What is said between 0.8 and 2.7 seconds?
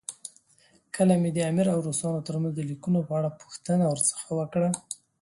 کله مې د امیر او روسانو ترمنځ د